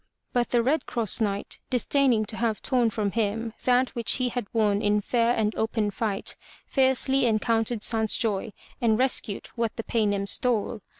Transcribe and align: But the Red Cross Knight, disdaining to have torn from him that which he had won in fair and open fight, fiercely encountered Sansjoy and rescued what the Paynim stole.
But 0.33 0.49
the 0.49 0.63
Red 0.63 0.87
Cross 0.87 1.21
Knight, 1.21 1.59
disdaining 1.69 2.25
to 2.25 2.35
have 2.37 2.63
torn 2.63 2.89
from 2.89 3.11
him 3.11 3.53
that 3.65 3.89
which 3.89 4.13
he 4.13 4.29
had 4.29 4.47
won 4.51 4.81
in 4.81 4.99
fair 4.99 5.29
and 5.31 5.53
open 5.53 5.91
fight, 5.91 6.35
fiercely 6.65 7.27
encountered 7.27 7.83
Sansjoy 7.83 8.51
and 8.81 8.97
rescued 8.97 9.49
what 9.53 9.75
the 9.75 9.83
Paynim 9.83 10.25
stole. 10.25 10.81